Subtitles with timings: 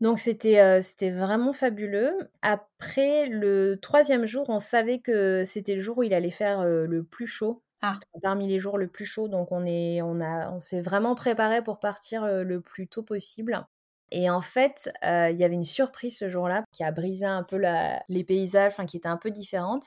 [0.00, 2.30] Donc c'était, c'était vraiment fabuleux.
[2.42, 7.04] Après le troisième jour, on savait que c'était le jour où il allait faire, le
[7.04, 7.62] plus chaud.
[7.82, 8.00] Ah.
[8.22, 11.62] Parmi les jours le plus chaud, donc on est on a on s'est vraiment préparé
[11.62, 13.66] pour partir, le plus tôt possible.
[14.10, 17.56] Et en fait, il y avait une surprise ce jour-là qui a brisé un peu
[17.58, 19.84] la les paysages, enfin qui était un peu différente.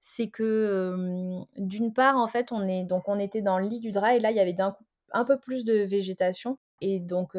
[0.00, 0.94] C'est que,
[1.58, 4.20] d'une part, en fait, on est donc on était dans le lit du drap et
[4.20, 7.36] là, il y avait d'un coup un peu plus de végétation et donc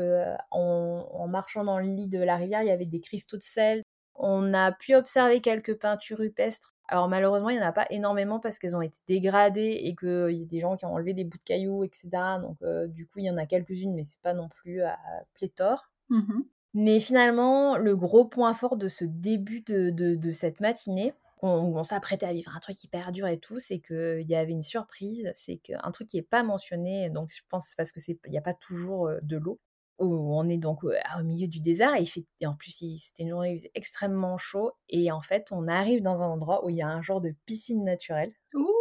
[0.51, 3.83] en marchant dans le lit de la rivière, il y avait des cristaux de sel.
[4.15, 6.75] On a pu observer quelques peintures rupestres.
[6.87, 10.37] Alors malheureusement, il n'y en a pas énormément parce qu'elles ont été dégradées et qu'il
[10.37, 12.09] y a des gens qui ont enlevé des bouts de cailloux, etc.
[12.41, 12.57] Donc
[12.89, 14.97] du coup, il y en a quelques-unes, mais c'est pas non plus à
[15.33, 15.87] pléthore.
[16.09, 16.41] Mmh
[16.73, 22.25] mais finalement, le gros point fort de ce début de, de, cette matinée, on, s'apprêtait
[22.25, 25.57] à vivre un truc hyper dur et tout, c'est qu'il y avait une surprise, c'est
[25.57, 29.09] qu'un truc qui n'est pas mentionné, donc je pense parce qu'il n'y a pas toujours
[29.21, 29.59] de l'eau,
[29.99, 34.37] où on est donc au milieu du désert et en plus c'était une journée extrêmement
[34.37, 37.21] chaud et en fait on arrive dans un endroit où il y a un genre
[37.21, 38.33] de piscine naturelle.
[38.55, 38.80] Ouh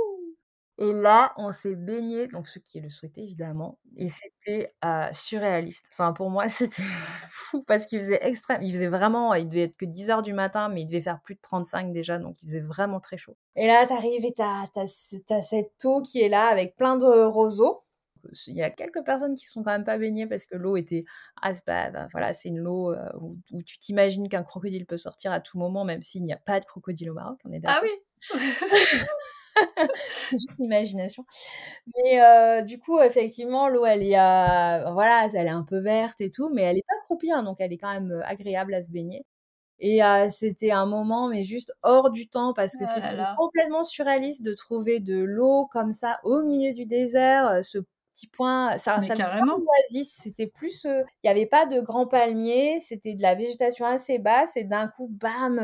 [0.83, 4.73] et là, on s'est baigné, donc ceux qui le souhaitaient évidemment, et c'était
[5.12, 5.91] surréaliste.
[5.92, 6.83] Enfin, pour moi, c'était
[7.31, 8.62] fou parce qu'il faisait extrême.
[8.62, 11.20] Il faisait vraiment, il devait être que 10 heures du matin, mais il devait faire
[11.20, 13.37] plus de 35 déjà, donc il faisait vraiment très chaud.
[13.56, 17.84] Et là, t'arrives et t'as, as, cette eau qui est là avec plein de roseaux.
[18.47, 21.05] Il y a quelques personnes qui sont quand même pas baignées parce que l'eau était
[21.41, 24.98] ah c'est pas ben voilà c'est une eau où, où, tu t'imagines qu'un crocodile peut
[24.98, 27.61] sortir à tout moment même s'il n'y a pas de crocodile au Maroc on est
[27.61, 28.98] d'accord ah oui
[30.28, 31.25] c'est juste l'imagination.
[31.97, 36.20] Mais euh, du coup, effectivement, l'eau, elle est, euh, voilà, elle est un peu verte
[36.20, 38.75] et tout, mais elle est pas croupie, hein, donc elle est quand même euh, agréable
[38.75, 39.25] à se baigner.
[39.83, 44.44] Et c'était un moment, mais juste hors du temps, parce que oh c'était complètement surréaliste
[44.44, 47.78] de trouver de l'eau comme ça au milieu du désert, ce
[48.12, 49.56] petit point, ça, ça carrément.
[49.56, 54.19] oasis, c'était plus, il n'y avait pas de grands palmiers, c'était de la végétation assez
[54.19, 55.58] basse, et d'un coup, bam,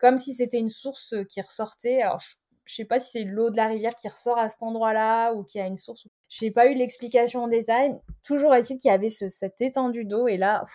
[0.00, 2.02] comme si c'était une source qui ressortait.
[2.02, 2.34] Alors, je
[2.68, 5.42] je sais pas si c'est l'eau de la rivière qui ressort à cet endroit-là ou
[5.42, 6.06] qu'il y a une source.
[6.28, 7.98] Je n'ai pas eu l'explication en détail.
[8.22, 10.66] Toujours est-il qu'il y avait cette étendue d'eau et là,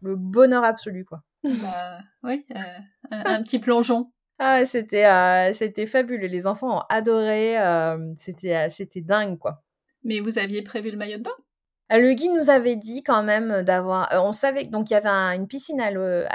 [0.00, 1.22] le bonheur absolu, quoi.
[1.44, 2.62] Bah, oui, euh,
[3.10, 4.10] un, petit plongeon.
[4.38, 6.26] Ah, c'était euh, c'était fabuleux.
[6.26, 7.60] Les enfants ont adoré.
[7.60, 9.62] Euh, c'était c'était dingue, quoi.
[10.04, 11.36] Mais vous aviez prévu le maillot de bain?
[11.98, 14.12] Le guide nous avait dit quand même d'avoir.
[14.12, 15.90] Euh, on savait donc il y avait une piscine à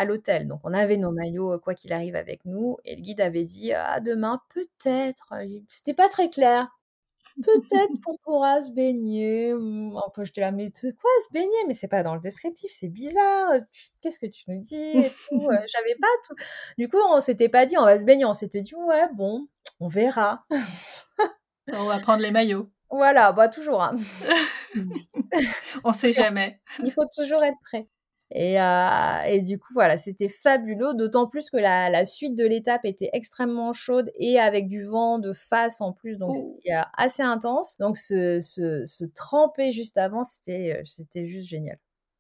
[0.06, 2.78] l'hôtel, donc on avait nos maillots euh, quoi qu'il arrive avec nous.
[2.86, 5.34] Et le guide avait dit ah demain peut-être.
[5.68, 6.70] C'était pas très clair.
[7.44, 9.54] Peut-être qu'on pourra se baigner.
[9.94, 11.66] Enfin, je te la mets quoi se baigner?
[11.68, 13.52] Mais c'est pas dans le descriptif, c'est bizarre.
[14.02, 14.94] Qu'est-ce que tu nous dis
[15.32, 16.36] J'avais pas tout.
[16.78, 18.26] Du coup, on s'était pas dit on va se baigner.
[18.26, 19.48] On s'était dit ouais bon,
[19.80, 20.46] on verra.
[21.74, 22.70] on va prendre les maillots.
[22.90, 23.84] Voilà, bah toujours.
[23.84, 23.96] Hein.
[25.84, 26.60] On sait jamais.
[26.84, 27.88] Il faut toujours être prêt.
[28.32, 32.46] Et, euh, et du coup, voilà, c'était fabuleux, d'autant plus que la, la suite de
[32.46, 36.82] l'étape était extrêmement chaude et avec du vent de face en plus, donc c'était euh,
[36.98, 37.78] assez intense.
[37.78, 41.78] Donc se, se, se tremper juste avant, c'était euh, c'était juste génial.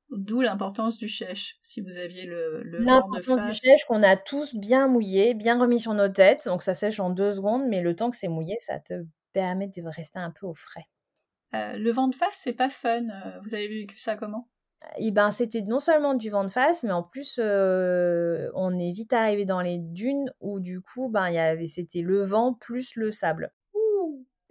[0.10, 4.56] D'où l'importance du chèche, si vous aviez le, le L'importance du chèche qu'on a tous
[4.56, 7.94] bien mouillé, bien remis sur nos têtes, donc ça sèche en deux secondes, mais le
[7.94, 8.94] temps que c'est mouillé, ça te
[9.38, 10.86] permet de rester un peu au frais.
[11.54, 13.10] Euh, le vent de face, c'est pas fun.
[13.10, 14.50] Euh, vous avez vécu ça comment?
[14.98, 18.92] Eh ben, c'était non seulement du vent de face, mais en plus, euh, on est
[18.92, 22.96] vite arrivé dans les dunes où du coup, ben, y avait, c'était le vent plus
[22.96, 23.52] le sable.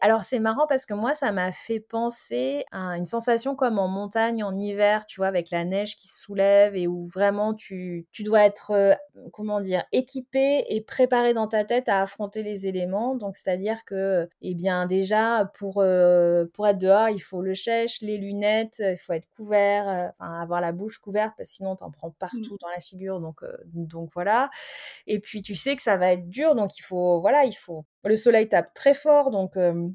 [0.01, 3.89] Alors c'est marrant parce que moi ça m'a fait penser à une sensation comme en
[3.89, 8.07] montagne en hiver, tu vois, avec la neige qui se soulève et où vraiment tu,
[8.13, 8.95] tu dois être, euh,
[9.33, 13.15] comment dire, équipé et préparé dans ta tête à affronter les éléments.
[13.15, 18.03] Donc c'est-à-dire que, eh bien déjà pour, euh, pour être dehors, il faut le chèche,
[18.03, 21.75] les lunettes, il faut être couvert, euh, enfin avoir la bouche couverte parce que sinon
[21.75, 22.59] t'en prends partout mmh.
[22.61, 23.21] dans la figure.
[23.21, 23.41] Donc,
[23.73, 24.51] donc voilà.
[25.07, 27.87] Et puis tu sais que ça va être dur, donc il faut, voilà, il faut
[28.09, 29.89] le soleil tape très fort, donc euh,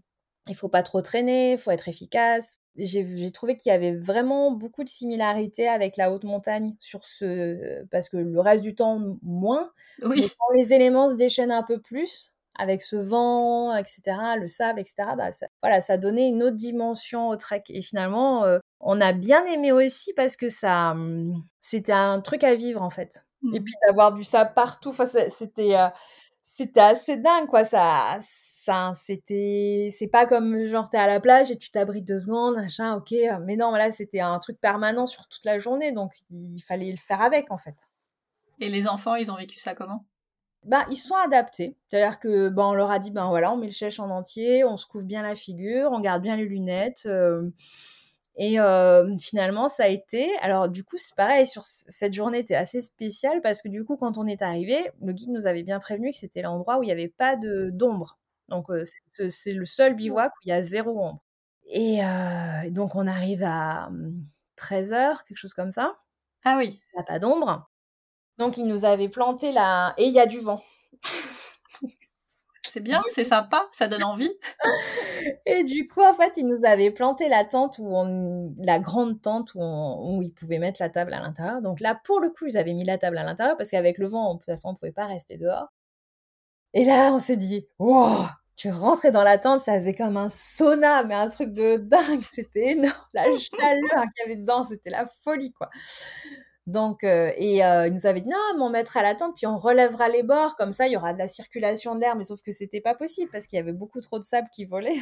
[0.47, 2.57] il faut pas trop traîner, il faut être efficace.
[2.77, 7.83] J'ai trouvé qu'il y avait vraiment beaucoup de similarités avec la haute montagne sur ce
[7.91, 9.71] parce que le reste du temps moins.
[10.03, 10.31] Oui.
[10.39, 14.01] quand les éléments se déchaînent un peu plus avec ce vent, etc.,
[14.39, 14.95] le sable, etc.
[15.17, 17.63] Bah ça, voilà, ça donnait une autre dimension au trek.
[17.69, 20.95] Et finalement, euh, on a bien aimé aussi parce que ça,
[21.59, 23.23] c'était un truc à vivre en fait.
[23.53, 23.63] Et mmh.
[23.63, 24.93] puis d'avoir du sable partout,
[25.29, 25.87] c'était euh,
[26.61, 27.63] c'était assez dingue, quoi.
[27.63, 32.19] Ça, ça c'était, c'est pas comme genre t'es à la plage et tu t'abrites deux
[32.19, 33.13] secondes, machin, ok.
[33.41, 36.97] Mais non, là, c'était un truc permanent sur toute la journée, donc il fallait le
[36.97, 37.75] faire avec, en fait.
[38.59, 40.05] Et les enfants, ils ont vécu ça comment?
[40.63, 41.75] Bah, ils sont adaptés.
[41.87, 44.63] C'est-à-dire que ben, on leur a dit ben voilà, on met le chèche en entier,
[44.63, 47.03] on se couvre bien la figure, on garde bien les lunettes.
[47.07, 47.49] Euh,
[48.35, 50.29] Et euh, finalement, ça a été.
[50.41, 53.97] Alors, du coup, c'est pareil, sur cette journée était assez spéciale parce que du coup,
[53.97, 56.87] quand on est arrivé, le guide nous avait bien prévenu que c'était l'endroit où il
[56.87, 58.17] n'y avait pas d'ombre.
[58.47, 58.83] Donc, euh,
[59.29, 61.21] c'est le seul bivouac où il y a zéro ombre.
[61.67, 63.89] Et euh, donc, on arrive à
[64.57, 65.97] 13h, hum, quelque chose comme ça.
[66.45, 66.81] Ah oui.
[66.93, 67.69] Il n'y a pas d'ombre.
[68.37, 69.93] Donc, il nous avait planté là.
[69.97, 70.63] Et il y a du vent.
[72.71, 74.31] C'est bien, c'est sympa, ça donne envie.
[75.45, 79.21] Et du coup, en fait, ils nous avaient planté la tente, où on, la grande
[79.21, 81.61] tente où, on, ils pouvaient mettre la table à l'intérieur.
[81.61, 84.07] Donc là, pour le coup, ils avaient mis la table à l'intérieur parce qu'avec le
[84.07, 85.67] vent, de toute façon, on pouvait pas rester dehors.
[86.73, 88.07] Et là, on s'est dit, wow,
[88.55, 92.21] tu rentrais dans la tente, ça faisait comme un sauna, mais un truc de dingue.
[92.23, 92.95] C'était énorme.
[93.13, 95.69] La chaleur qu'il y avait dedans, c'était la folie, quoi.
[96.67, 99.47] Donc, euh, et euh, il nous avait dit non, mais on mettra la tente, puis
[99.47, 102.41] on relèvera les bords, comme ça il y aura de la circulation d'air, mais sauf
[102.43, 104.99] que c'était pas possible parce qu'il y avait beaucoup trop de sable qui volait.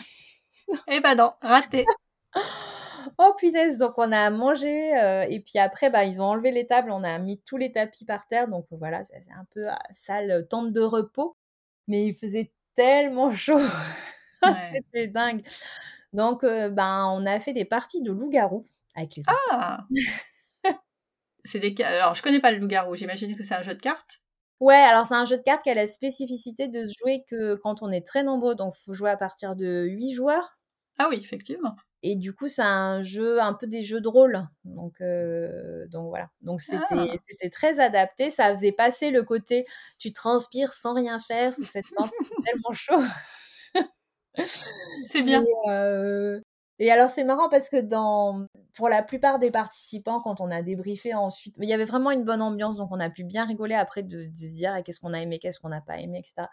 [0.87, 1.85] eh ben non, raté.
[3.17, 6.65] oh punaise, donc on a mangé, euh, et puis après, bah, ils ont enlevé les
[6.65, 10.47] tables, on a mis tous les tapis par terre, donc voilà, c'est un peu sale
[10.49, 11.35] tente de repos,
[11.87, 13.59] mais il faisait tellement chaud,
[14.73, 15.41] c'était dingue.
[16.13, 18.65] Donc, ben, on a fait des parties de loup-garou
[18.95, 19.85] avec les Ah
[21.49, 21.75] c'est des...
[21.83, 24.21] Alors, je connais pas le loup-garou, j'imagine que c'est un jeu de cartes.
[24.59, 27.55] Ouais, alors c'est un jeu de cartes qui a la spécificité de se jouer que
[27.55, 30.57] quand on est très nombreux, donc il faut jouer à partir de 8 joueurs.
[30.97, 31.75] Ah oui, effectivement.
[32.03, 34.47] Et du coup, c'est un jeu, un peu des jeux de rôle.
[34.63, 36.29] Donc, euh, donc voilà.
[36.41, 37.05] Donc c'était, ah.
[37.27, 38.31] c'était très adapté.
[38.31, 39.65] Ça faisait passer le côté
[39.97, 42.11] tu transpires sans rien faire sous cette tente,
[42.45, 43.01] tellement chaud.
[45.09, 45.43] c'est bien.
[45.67, 46.39] Euh,
[46.79, 50.61] et alors c'est marrant parce que dans pour la plupart des participants, quand on a
[50.61, 53.75] débriefé ensuite, il y avait vraiment une bonne ambiance, donc on a pu bien rigoler
[53.75, 56.47] après de, se dire qu'est-ce qu'on a aimé, qu'est-ce qu'on n'a pas aimé, etc.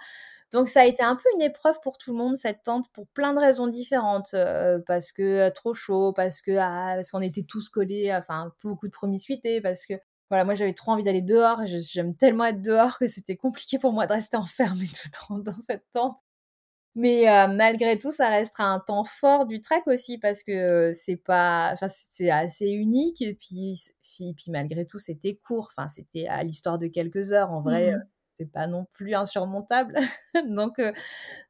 [0.53, 3.07] Donc ça a été un peu une épreuve pour tout le monde cette tente pour
[3.09, 7.23] plein de raisons différentes, euh, parce que euh, trop chaud, parce que ah, parce qu'on
[7.23, 9.95] était tous collés, enfin beaucoup de promiscuité, parce que
[10.31, 13.93] voilà, moi j'avais trop envie d'aller dehors, j'aime tellement être dehors que c'était compliqué pour
[13.93, 16.19] moi de rester enfermée tout le temps dans cette tente.
[16.97, 21.17] Mais euh, malgré tout, ça restera un temps fort du trek aussi parce que c'est
[21.17, 25.69] pas, enfin c'est assez unique et puis, puis, malgré tout c'était court.
[25.71, 27.53] Enfin c'était à l'histoire de quelques heures.
[27.53, 28.05] En vrai, mmh
[28.39, 29.95] c'est pas non plus insurmontable.
[30.49, 30.93] donc euh,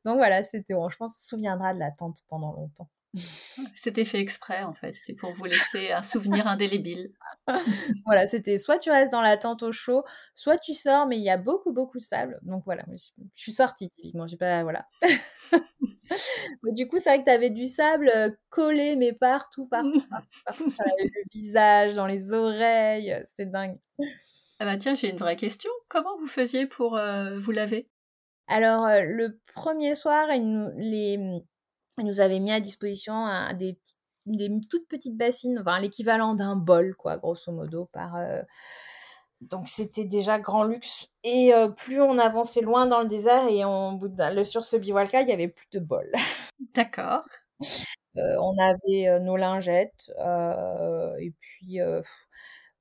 [0.04, 0.74] donc voilà, c'était.
[0.74, 2.88] Je pense qu'on se souviendra de l'attente pendant longtemps.
[3.74, 7.12] C'était fait exprès en fait, c'était pour vous laisser un souvenir indélébile.
[8.06, 10.04] voilà, c'était soit tu restes dans la tente au chaud,
[10.34, 12.38] soit tu sors, mais il y a beaucoup beaucoup de sable.
[12.42, 14.86] Donc voilà, je, suis sortie typiquement, j'ai pas voilà.
[16.64, 20.02] du coup, c'est vrai que tu avais du sable euh, collé mais partout, partout,
[20.44, 23.78] partout, sur le visage, dans les oreilles, euh, c'était dingue.
[24.58, 25.70] Ah bah tiens, j'ai une vraie question.
[25.88, 27.88] Comment vous faisiez pour euh, vous laver?
[28.48, 31.42] Alors le premier soir, les
[32.04, 33.78] nous avaient mis à disposition des,
[34.68, 38.16] toutes petites bassines, enfin l'équivalent d'un bol, quoi, grosso modo, par.
[38.16, 38.42] Euh,
[39.40, 41.08] donc c'était déjà grand luxe.
[41.22, 45.22] Et euh, plus on avançait loin dans le désert et on, le, sur ce bivouac-là,
[45.22, 46.10] il y avait plus de bol.
[46.74, 47.24] D'accord.
[48.16, 50.10] Euh, on avait nos lingettes
[51.20, 51.78] et puis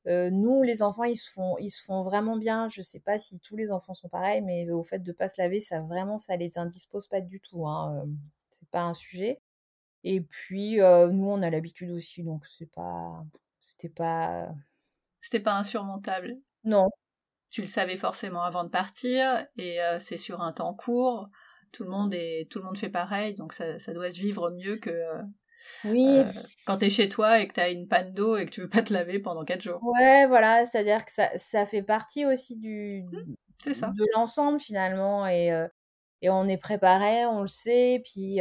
[0.07, 2.69] nous, les enfants, ils se font, ils se font vraiment bien.
[2.69, 5.41] Je sais pas si tous les enfants sont pareils, mais au fait de pas se
[5.41, 7.67] laver, ça vraiment, ça les indispose pas du tout.
[7.67, 8.05] Hein
[8.75, 9.39] pas un sujet.
[10.03, 13.23] Et puis, nous, on a l'habitude aussi, donc c'est pas.
[13.61, 14.49] C'était pas.
[15.21, 16.35] C'était pas insurmontable?
[16.65, 16.89] Non.
[17.49, 21.29] Tu le savais forcément avant de partir, et c'est sur un temps court.
[21.71, 24.51] Tout le monde est, tout le monde fait pareil, donc ça, ça doit se vivre
[24.51, 24.91] mieux que.
[25.83, 26.21] Oui.
[26.67, 28.61] quand tu es chez toi et que tu as une panne d'eau et que tu
[28.61, 29.81] veux pas te laver pendant quatre jours.
[29.81, 33.91] Ouais, voilà, c'est-à-dire que ça, ça, fait partie aussi du, mmh, c'est ça.
[33.95, 35.25] de l'ensemble finalement.
[35.25, 35.51] Et,
[36.21, 38.39] et on est préparé, on le sait, puis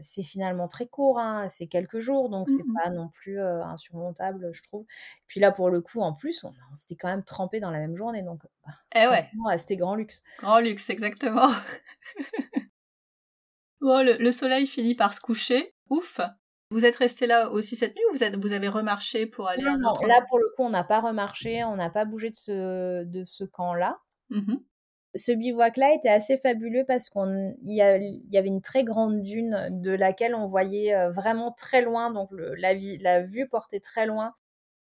[0.00, 4.50] c'est finalement très court, hein, c'est quelques jours, donc c'est mmh pas non plus insurmontable,
[4.52, 4.86] je trouve.
[5.26, 7.96] Puis là, pour le coup, en plus, on, s'était quand même trempé dans la même
[7.96, 9.28] journée, donc bah, eh ouais.
[9.58, 10.22] c'était grand luxe.
[10.38, 11.50] Grand luxe, exactement.
[13.80, 16.20] bon, le, soleil finit par se coucher, ouf.
[16.70, 19.62] Vous êtes resté là aussi cette nuit ou vous, êtes, vous avez remarché pour aller
[19.62, 22.36] Non, non là pour le coup, on n'a pas remarché, on n'a pas bougé de
[22.36, 23.98] ce, de ce camp-là.
[24.30, 24.54] Mmh
[25.14, 30.34] ce bivouac-là était assez fabuleux parce qu'il y, avait une très grande dune de laquelle
[30.34, 34.34] on voyait euh, vraiment très loin, donc la, vue portait très loin.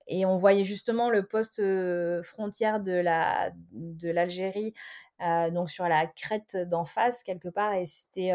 [0.08, 4.74] Et on voyait justement le poste euh, frontière de la de l'Algérie,
[5.22, 8.32] euh, donc sur la crête d'en face quelque part, et c'était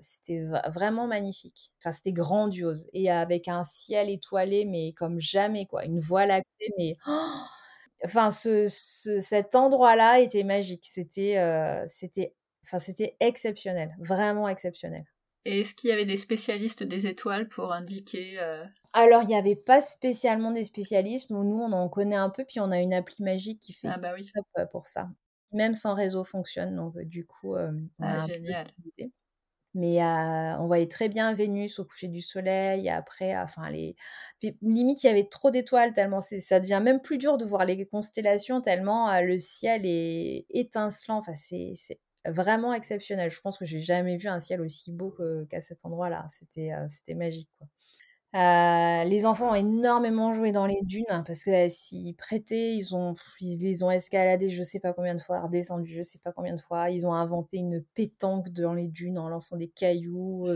[0.00, 1.72] c'était vraiment magnifique.
[1.80, 6.72] Enfin, c'était grandiose et avec un ciel étoilé, mais comme jamais quoi, une voie lactée,
[6.78, 7.44] mais oh
[8.06, 8.66] enfin, ce,
[9.20, 10.86] cet endroit-là était magique.
[10.86, 12.34] C'était, euh, c'était,
[12.64, 15.04] enfin, c'était exceptionnel, vraiment exceptionnel.
[15.44, 19.34] Et est-ce qu'il y avait des spécialistes des étoiles pour indiquer euh, Alors, il y
[19.36, 22.80] avait pas spécialement des spécialistes, nous nous, on en connaît un peu, puis on a
[22.80, 24.30] une appli magique qui fait Ah bah oui.
[24.34, 25.08] top, pour ça.
[25.52, 28.66] Même sans réseau fonctionne, donc du coup, on a Ah un peu génial.
[28.78, 29.12] utilisé.
[29.76, 30.00] Mais
[30.58, 33.94] on voyait très bien Vénus au coucher du soleil et après, enfin les
[34.62, 37.86] limite, il y avait trop d'étoiles tellement ça devient même plus dur de voir les
[37.86, 41.18] constellations tellement, le ciel est étincelant.
[41.18, 41.74] Enfin, c'est
[42.26, 43.30] vraiment exceptionnel.
[43.30, 45.14] Je pense que j'ai jamais vu un ciel aussi beau
[45.48, 46.26] qu'à cet endroit-là.
[46.30, 47.68] C'était, c'était magique, quoi.
[48.36, 52.74] Heu, les enfants ont énormément joué dans les dunes parce qu'elles s'y prêtaient.
[52.76, 56.18] Ils ont ils les ont escaladées je sais pas combien de fois, redescendus je sais
[56.18, 56.90] pas combien de fois.
[56.90, 60.46] Ils ont inventé une pétanque dans les dunes en lançant des cailloux,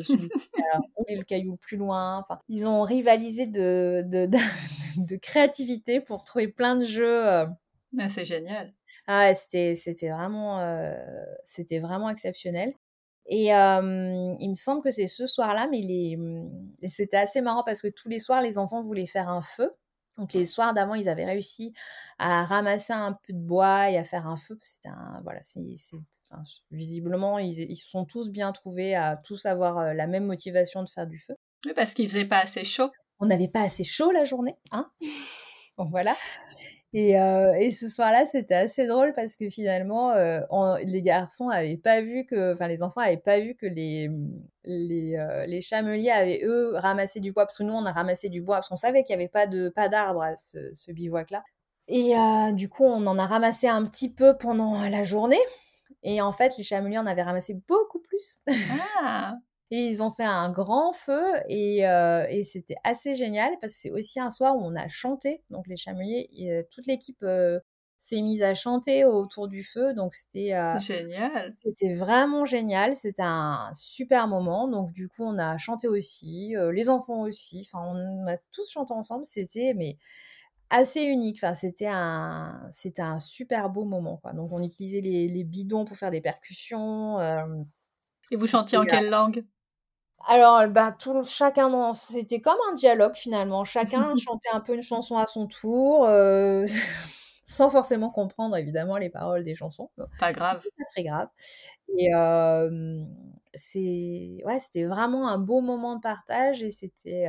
[0.72, 2.18] a roulé le caillou plus loin.
[2.18, 4.26] Enfin, ils ont rivalisé de de
[4.98, 7.46] de créativité pour trouver plein de jeux,
[7.98, 8.72] Ah, c'est génial.
[9.06, 10.60] Ah ouais, c'était c'était vraiment,
[11.44, 12.74] c'était vraiment exceptionnel.
[13.26, 16.18] Et il me semble que c'est ce soir-là, mais les
[16.88, 19.72] c'était assez marrant parce que tous les soirs, les enfants voulaient faire un feu.
[20.18, 21.72] Donc les soirs d'avant, ils avaient réussi
[22.18, 24.58] à ramasser un peu de bois et à faire un feu.
[24.60, 24.90] C'était
[25.22, 25.60] voilà, c'est
[26.30, 30.82] enfin, visiblement, ils ils se sont tous bien trouvés à tous avoir, la même motivation
[30.82, 31.36] de faire du feu.
[31.64, 32.90] Oui, parce qu'il faisait pas assez chaud.
[33.18, 34.90] On n'avait pas assez chaud la journée, hein?
[35.78, 36.16] Donc voilà.
[36.92, 40.12] Et, et, ce soir-là, c'était assez drôle parce que finalement,
[40.84, 44.10] les garçons avaient pas vu que, enfin les enfants avaient pas vu que les
[44.64, 45.16] les,
[45.46, 48.56] les chameliers avaient eux ramassé du bois parce que nous on a ramassé du bois
[48.56, 51.44] parce qu'on savait qu'il y avait pas de pas d'arbres à ce, ce bivouac-là.
[51.86, 52.14] Et
[52.54, 55.40] du coup, on en a ramassé un petit peu pendant la journée.
[56.02, 58.40] Et en fait, les chameliers en avaient ramassé beaucoup plus.
[59.02, 59.36] Ah
[59.72, 63.78] et ils ont fait un grand feu et, euh, et c'était assez génial parce que
[63.78, 65.42] c'est aussi un soir où on a chanté.
[65.50, 67.60] Donc les chameliers, et, toute l'équipe euh,
[68.00, 69.94] s'est mise à chanter autour du feu.
[69.94, 71.52] Donc c'était euh, génial.
[71.64, 72.96] C'était vraiment génial.
[72.96, 74.66] C'était un super moment.
[74.66, 77.64] Donc du coup, on a chanté aussi, les enfants aussi.
[77.72, 79.24] Enfin, on a tous chanté ensemble.
[79.24, 79.98] C'était mais
[80.68, 81.36] assez unique.
[81.36, 84.16] Enfin, c'était un, c'était un super beau moment.
[84.16, 84.32] Quoi.
[84.32, 87.20] Donc on utilisait les, les bidons pour faire des percussions.
[88.32, 89.44] et vous chantiez en quelle langue?
[90.26, 93.64] Alors, bah, tout, chacun, c'était comme un dialogue finalement.
[93.64, 96.64] Chacun chantait un peu une chanson à son tour, euh,
[97.46, 99.90] sans forcément comprendre évidemment les paroles des chansons.
[100.18, 100.62] Pas grave.
[100.78, 101.28] Pas très grave.
[101.98, 103.02] Et euh,
[103.54, 107.28] c'est, ouais, c'était vraiment un beau moment de partage et c'était,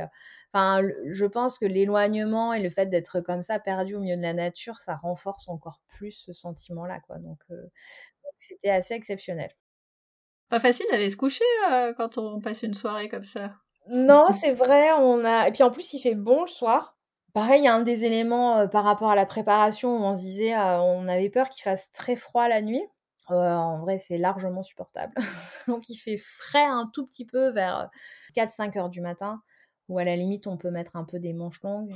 [0.54, 4.22] euh, je pense que l'éloignement et le fait d'être comme ça perdu au milieu de
[4.22, 7.18] la nature, ça renforce encore plus ce sentiment-là, quoi.
[7.18, 7.40] Donc,
[8.36, 9.50] c'était assez exceptionnel.
[10.52, 13.54] Pas facile d'aller se coucher euh, quand on passe une soirée comme ça.
[13.88, 15.48] Non, c'est vrai, on a.
[15.48, 16.98] Et puis en plus, il fait bon le soir.
[17.32, 20.12] Pareil, il y a un des éléments euh, par rapport à la préparation où on
[20.12, 22.84] se disait, euh, on avait peur qu'il fasse très froid la nuit.
[23.28, 25.14] en vrai, c'est largement supportable.
[25.68, 27.88] Donc, il fait frais un tout petit peu vers
[28.36, 29.40] 4-5 heures du matin,
[29.88, 31.94] ou à la limite, on peut mettre un peu des manches longues,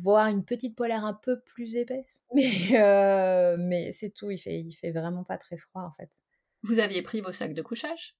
[0.00, 2.22] voire une petite polaire un peu plus épaisse.
[2.32, 6.22] Mais, mais c'est tout, il fait, il fait vraiment pas très froid en fait.
[6.62, 8.16] Vous aviez pris vos sacs de couchage?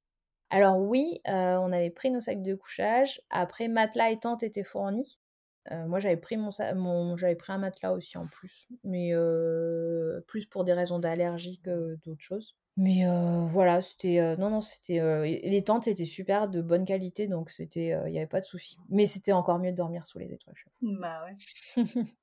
[0.51, 3.23] Alors oui, euh, on avait pris nos sacs de couchage.
[3.31, 5.19] Après, matelas et tente étaient fournis.
[5.71, 10.21] Euh, moi, j'avais pris mon, mon j'avais pris un matelas aussi en plus, mais euh,
[10.27, 12.57] plus pour des raisons d'allergie que d'autres choses.
[12.77, 13.05] Mais
[13.49, 18.13] voilà, c'était non non, c'était les tentes étaient super de bonne qualité, donc c'était il
[18.13, 18.77] n'y avait pas de souci.
[18.89, 20.57] Mais c'était encore mieux de dormir sous les étoiles.
[20.81, 21.37] Bah ouais.